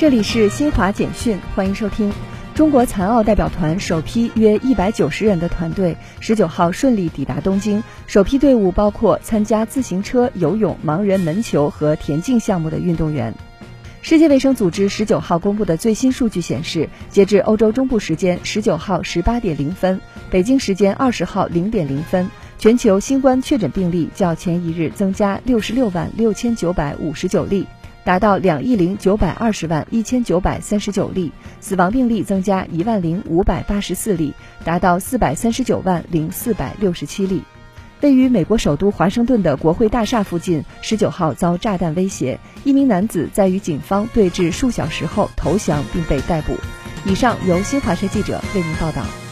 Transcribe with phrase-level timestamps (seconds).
[0.00, 2.10] 这里是新华简讯，欢迎收听。
[2.54, 7.84] 中国残奥代表团首批约一百九十人的团队十九号顺利抵达东京。
[8.06, 13.34] 首批队伍包括参加自行车、游泳、盲人门球和田径项目的运动员。
[14.00, 22.26] 世界卫生组织十九号公布的最新数据显示，截至欧洲中部时间十九号十八点零分，北京时间二十号零点零分，
[22.58, 27.66] 全球新冠确诊病例较前一日增加六十六万六千九百五十九例。
[28.04, 37.42] 达到两亿零九百二十万一千九百三十九例，死亡病例增加一万零五百八十四例，达到四百三十九万零四百六十七例。
[38.00, 46.54] 位于美国首都华盛顿的国会大厦附近，十九号遭炸弹威胁，一名男子在与警方对峙数小时后投降并被逮捕。
[47.04, 49.29] 以上由新华社记者为您报道。